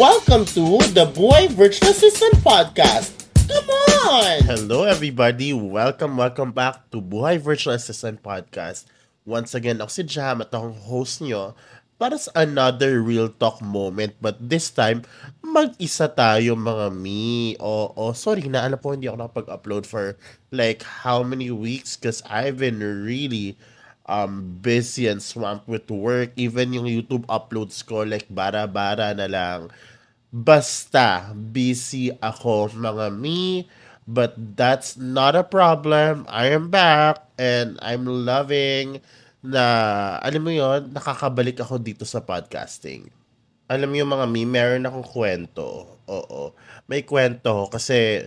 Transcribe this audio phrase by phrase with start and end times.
[0.00, 3.12] Welcome to the Boy Virtual Assistant Podcast.
[3.44, 3.68] Come
[4.08, 4.40] on!
[4.48, 5.52] Hello, everybody.
[5.52, 8.88] Welcome, welcome back to Buhay Virtual Assistant Podcast.
[9.28, 11.52] Once again, ako si Jam at akong host nyo
[12.00, 14.16] para sa another real talk moment.
[14.24, 15.04] But this time,
[15.44, 17.60] mag-isa tayo mga me.
[17.60, 20.16] O, oh, sorry na, alam po hindi ako nakapag-upload for
[20.48, 23.60] like how many weeks because I've been really
[24.10, 26.34] um, busy and swamped with work.
[26.34, 29.70] Even yung YouTube uploads ko, like bara-bara na lang.
[30.34, 33.70] Basta, busy ako mga me.
[34.10, 36.26] But that's not a problem.
[36.26, 38.98] I am back and I'm loving
[39.38, 43.06] na, alam mo yon nakakabalik ako dito sa podcasting.
[43.70, 46.02] Alam mo yung mga me, meron akong kwento.
[46.10, 46.58] Oo.
[46.90, 48.26] May kwento kasi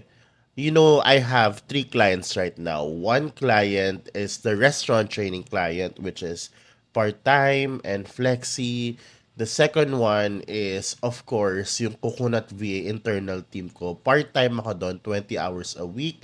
[0.55, 2.85] you know, I have three clients right now.
[2.85, 6.49] One client is the restaurant training client, which is
[6.93, 8.97] part time and flexi.
[9.33, 13.97] The second one is, of course, yung Coconut VA internal team ko.
[13.97, 16.21] Part-time ako doon, 20 hours a week.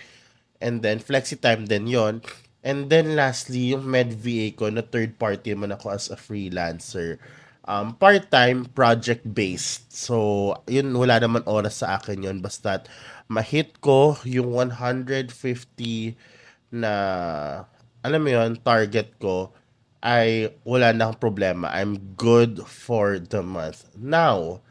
[0.62, 2.22] And then, flexi time din yon
[2.62, 7.18] And then, lastly, yung Med VA ko na third party man ako as a freelancer.
[7.70, 9.94] Um, part-time, project-based.
[9.94, 12.42] So, yun, wala naman oras sa akin yun.
[12.42, 12.82] Basta
[13.30, 15.30] ma-hit ko yung 150
[16.74, 16.94] na,
[18.02, 19.54] alam mo yun, target ko,
[20.02, 21.70] ay wala na akong problema.
[21.70, 23.86] I'm good for the month.
[23.94, 24.66] Now,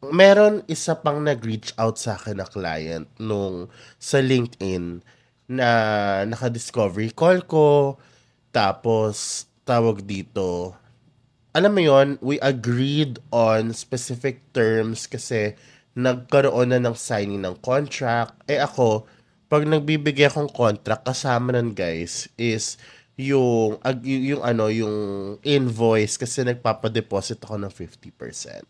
[0.00, 3.68] meron isa pang nag-reach out sa akin na client nung
[4.00, 5.04] sa LinkedIn
[5.44, 5.68] na
[6.24, 8.00] naka-discovery call ko.
[8.48, 10.79] Tapos, tawag dito,
[11.50, 15.58] alam mo yon we agreed on specific terms kasi
[15.98, 18.38] nagkaroon na ng signing ng contract.
[18.46, 19.10] Eh ako,
[19.50, 22.78] pag nagbibigay akong contract, kasama nun guys, is
[23.18, 24.96] yung, yung, ano, yung
[25.42, 28.62] invoice kasi nagpapadeposit ako ng 50%.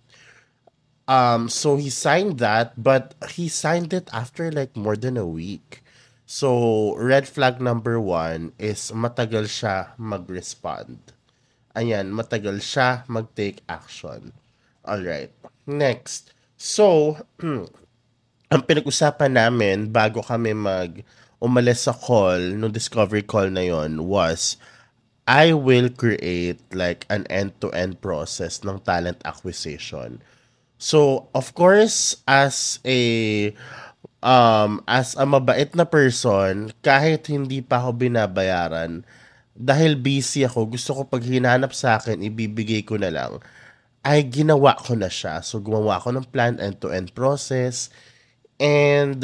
[1.11, 5.83] Um, so he signed that, but he signed it after like more than a week.
[6.31, 11.03] So, red flag number one is matagal siya mag-respond.
[11.79, 14.35] Ayan, matagal siya mag-take action.
[14.83, 15.31] Alright.
[15.69, 17.17] Next So,
[18.53, 21.01] ang pinag-usapan namin bago kami mag
[21.41, 24.61] umalis sa call, no discovery call na yon was
[25.25, 30.21] I will create like an end-to-end process ng talent acquisition.
[30.77, 33.01] So, of course, as a
[34.21, 39.01] um as a mabait na person, kahit hindi pa ako binabayaran,
[39.55, 43.43] dahil busy ako, gusto ko pag hinanap sa akin, ibibigay ko na lang
[44.01, 45.45] ay ginawa ko na siya.
[45.45, 47.93] So, gumawa ako ng plan end-to-end process.
[48.57, 49.21] And,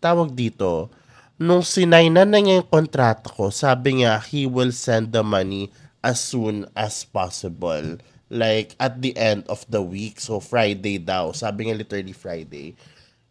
[0.00, 0.88] tawag dito,
[1.36, 5.68] nung sinainan na niya yung kontrata ko, sabi niya, he will send the money
[6.00, 8.00] as soon as possible.
[8.32, 10.16] Like, at the end of the week.
[10.16, 11.36] So, Friday daw.
[11.36, 12.80] Sabi niya literally Friday.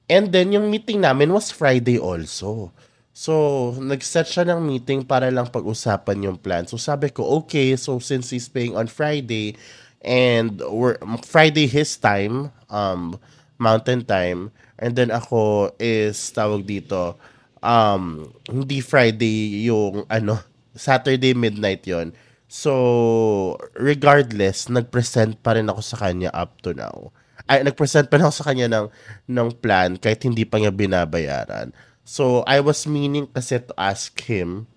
[0.06, 2.70] And then, yung meeting namin was Friday also.
[3.14, 6.66] So, nag-set siya ng meeting para lang pag-usapan yung plan.
[6.66, 9.54] So, sabi ko, okay, so since he's paying on Friday,
[10.02, 13.22] and we're Friday his time, um,
[13.62, 14.50] mountain time,
[14.82, 17.14] and then ako is tawag dito,
[17.62, 20.42] um, hindi Friday yung ano,
[20.74, 22.18] Saturday midnight yon.
[22.50, 27.14] So, regardless, nag-present pa rin ako sa kanya up to now.
[27.46, 28.88] Ay, nag-present pa rin ako sa kanya ng,
[29.30, 31.74] ng plan kahit hindi pa niya binabayaran.
[32.04, 34.68] So, I was meaning kasi to ask him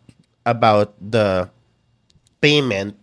[0.47, 1.50] about the
[2.38, 2.94] payment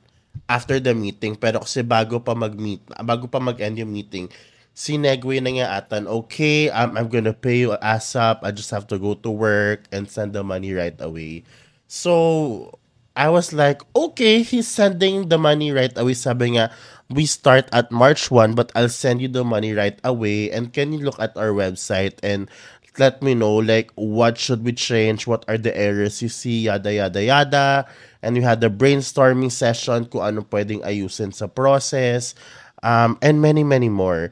[0.47, 4.31] after the meeting pero kasi bago pa mag-meet, bago pa mag-end yung meeting,
[4.71, 8.97] sinegway na nga atan, okay, um, I'm gonna pay you ASAP, I just have to
[8.97, 11.43] go to work and send the money right away.
[11.91, 12.79] So,
[13.13, 16.17] I was like, okay, he's sending the money right away.
[16.17, 16.73] Sabi nga,
[17.13, 20.49] we start at March 1, but I'll send you the money right away.
[20.49, 22.49] And can you look at our website and
[22.99, 25.25] let me know, like, what should we change?
[25.25, 26.69] What are the errors you see?
[26.69, 27.87] Yada, yada, yada
[28.23, 32.33] and we had a brainstorming session kung ano pwedeng ayusin sa process,
[32.81, 34.31] um, and many, many more.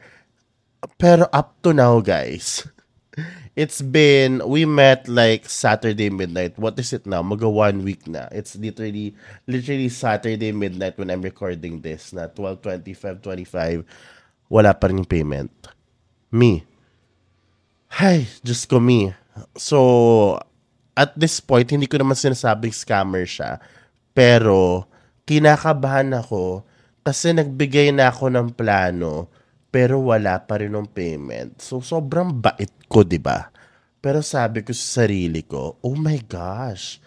[0.97, 2.65] Pero up to now, guys,
[3.59, 6.55] it's been, we met like Saturday midnight.
[6.57, 7.21] What is it now?
[7.21, 8.31] Maga one week na.
[8.31, 9.13] It's literally,
[9.45, 13.83] literally Saturday midnight when I'm recording this na 12, 25, 25.
[14.47, 15.51] Wala pa rin payment.
[16.31, 16.63] Me.
[17.99, 19.11] Hi, just ko me.
[19.59, 20.39] So,
[20.95, 23.59] at this point, hindi ko naman sinasabing scammer siya.
[24.15, 24.87] Pero,
[25.27, 26.63] kinakabahan ako
[27.03, 29.27] kasi nagbigay na ako ng plano
[29.71, 31.59] pero wala pa rin ng payment.
[31.59, 33.51] So, sobrang bait ko, di ba?
[33.99, 36.99] Pero sabi ko sa sarili ko, oh my gosh.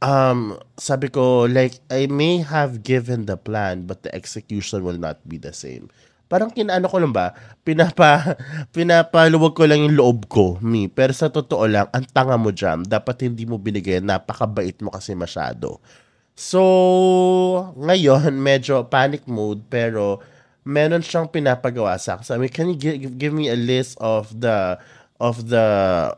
[0.00, 5.20] Um, sabi ko, like, I may have given the plan, but the execution will not
[5.28, 5.92] be the same.
[6.28, 8.36] Parang kinaano ko lang ba, pinapa,
[8.76, 10.88] pinapaluwag ko lang yung loob ko, me.
[10.90, 15.12] Pero sa totoo lang, ang tanga mo jam, dapat hindi mo binigay, napakabait mo kasi
[15.14, 15.78] masyado.
[16.34, 16.62] So,
[17.78, 20.18] ngayon, medyo panic mode, pero
[20.66, 22.26] meron siyang pinapagawa sa akin.
[22.26, 24.80] Sabi, can you give, give me a list of the
[25.22, 25.66] of the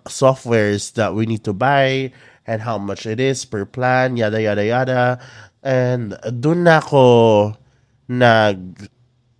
[0.08, 2.08] softwares that we need to buy
[2.48, 5.02] and how much it is per plan, yada yada yada.
[5.60, 7.04] And doon na ako
[8.08, 8.88] nag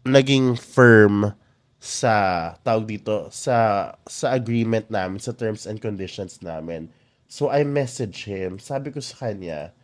[0.06, 1.34] naging firm
[1.82, 6.88] sa tawag dito sa sa agreement namin sa terms and conditions namin.
[7.26, 8.62] So I message him.
[8.62, 9.74] Sabi ko sa kanya,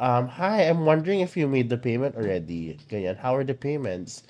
[0.00, 2.80] um, hi, I'm wondering if you made the payment already.
[2.88, 4.24] Ganyan, how are the payments?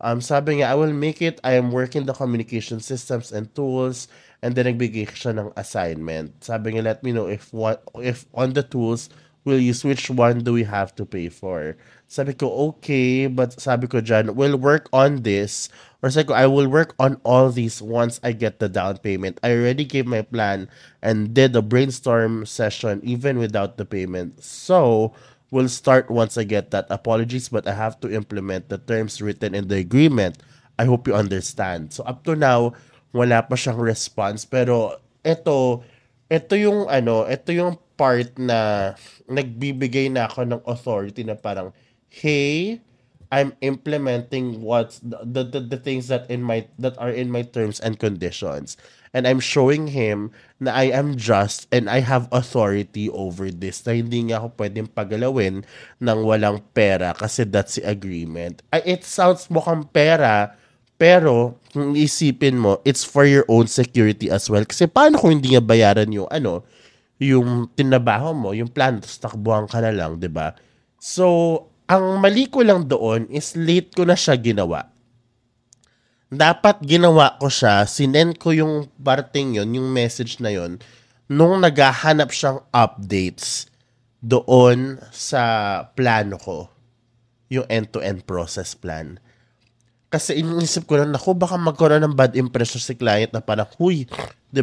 [0.00, 1.42] Um, sabi niya, I will make it.
[1.42, 4.06] I am working the communication systems and tools.
[4.40, 6.38] And then nagbigay siya ng assignment.
[6.42, 9.10] Sabi niya, let me know if what if on the tools
[9.48, 11.80] will use which one do we have to pay for.
[12.04, 15.72] Sabi ko, okay, but sabi ko dyan, we'll work on this.
[16.04, 19.40] Or sabi ko, I will work on all these once I get the down payment.
[19.40, 20.68] I already gave my plan
[21.00, 24.44] and did a brainstorm session even without the payment.
[24.44, 25.16] So,
[25.50, 26.86] we'll start once I get that.
[26.92, 30.38] Apologies, but I have to implement the terms written in the agreement.
[30.78, 31.92] I hope you understand.
[31.92, 32.72] So up to now,
[33.10, 34.44] wala pa siyang response.
[34.46, 35.82] Pero ito,
[36.30, 38.94] ito yung ano, ito yung part na
[39.26, 41.74] nagbibigay na ako ng authority na parang,
[42.06, 42.78] hey,
[43.28, 47.76] I'm implementing what's the, the, the things that in my that are in my terms
[47.76, 48.80] and conditions.
[49.12, 53.84] And I'm showing him na I am just and I have authority over this.
[53.84, 55.64] Na hindi nga ako pwedeng pagalawin
[56.00, 58.64] ng walang pera kasi that's the agreement.
[58.72, 60.56] It sounds mukhang pera
[60.96, 64.64] pero kung isipin mo it's for your own security as well.
[64.64, 66.64] Kasi paano kung hindi niya bayaran yung ano
[67.18, 70.54] yung tinabaho mo yung plan tapos takbuhan ka na lang 'di ba
[71.02, 74.92] so ang mali ko lang doon is late ko na siya ginawa.
[76.28, 80.76] Dapat ginawa ko siya, sinend ko yung parting yon yung message na yon
[81.32, 83.72] nung naghahanap siyang updates
[84.20, 85.40] doon sa
[85.96, 86.68] plano ko,
[87.48, 89.16] yung end-to-end process plan.
[90.12, 94.04] Kasi iniisip ko lang, naku, baka magkaroon ng bad impression si client na parang, huy,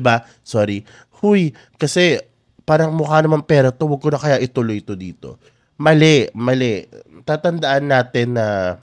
[0.02, 0.86] ba Sorry,
[1.22, 2.22] huy, kasi
[2.66, 5.38] parang mukha naman pera to, wag ko na kaya ituloy to dito.
[5.78, 6.90] Mali, mali.
[7.24, 8.78] Tatandaan natin na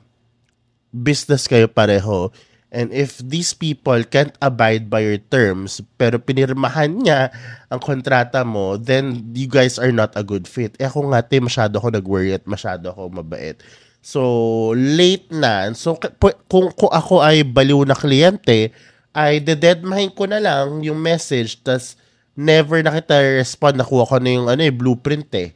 [0.94, 2.31] business kayo pareho.
[2.73, 7.29] And if these people can't abide by your terms, pero pinirmahan niya
[7.69, 10.73] ang kontrata mo, then you guys are not a good fit.
[10.81, 13.61] Eh ako nga, te, masyado ako nag-worry at masyado ako mabait.
[14.00, 15.69] So, late na.
[15.76, 16.00] So,
[16.49, 18.73] kung, kung ako ay baliw na kliyente,
[19.12, 22.00] ay deadmine ko na lang yung message, tas
[22.38, 25.50] never na kita respond, nakuha ko na yung ano, eh, blueprint eh.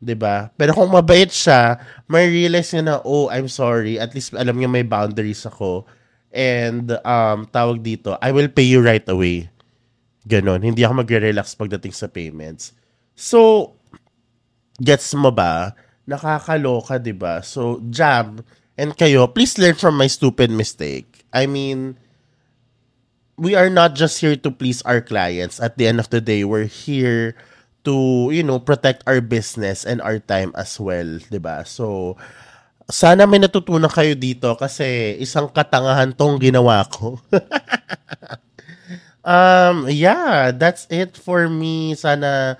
[0.00, 0.52] 'di ba?
[0.54, 3.96] Pero kung mabait siya, may realize niya na, oh, I'm sorry.
[3.96, 5.88] At least alam niya may boundaries ako.
[6.32, 9.48] And um tawag dito, I will pay you right away.
[10.26, 10.60] Ganon.
[10.60, 12.74] Hindi ako magre-relax pagdating sa payments.
[13.14, 13.72] So,
[14.82, 15.72] gets mo ba?
[16.04, 17.40] Nakakaloka, 'di ba?
[17.40, 18.44] So, jam
[18.76, 21.24] and kayo, please learn from my stupid mistake.
[21.32, 21.96] I mean,
[23.36, 25.60] we are not just here to please our clients.
[25.60, 27.36] At the end of the day, we're here
[27.84, 31.62] to, you know, protect our business and our time as well, 'di ba?
[31.62, 32.16] So
[32.90, 37.18] sana may natutunan kayo dito kasi isang katangahan tong ginawa ko.
[39.26, 41.94] um, yeah, that's it for me.
[41.98, 42.58] Sana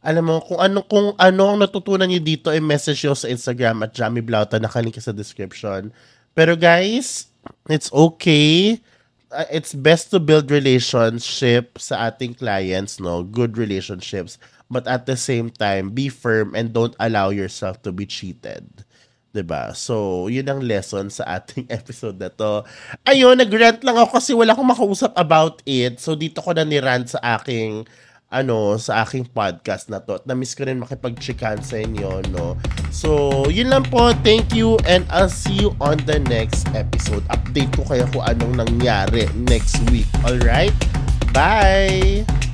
[0.00, 3.84] alam mo kung ano kung ano ang natutunan niyo dito ay message yo sa Instagram
[3.84, 5.92] at Jamie Blauta nakalink sa description.
[6.36, 7.28] Pero guys,
[7.68, 8.80] it's okay.
[9.32, 13.26] Uh, it's best to build relationship sa ating clients, no?
[13.26, 14.38] Good relationships
[14.70, 18.66] but at the same time, be firm and don't allow yourself to be cheated.
[19.36, 19.76] 'di ba?
[19.76, 22.64] So, 'yun ang lesson sa ating episode na to.
[23.04, 26.00] Ayun, nag-rant lang ako kasi wala akong makausap about it.
[26.00, 27.84] So, dito ko na ni-rant sa aking
[28.36, 30.20] ano, sa aking podcast na to.
[30.20, 32.60] At na-miss ko rin makipag-chikan sa inyo, no?
[32.92, 34.12] So, yun lang po.
[34.20, 37.24] Thank you and I'll see you on the next episode.
[37.32, 40.08] Update ko kayo kung anong nangyari next week.
[40.22, 40.76] Alright?
[41.32, 42.45] Bye!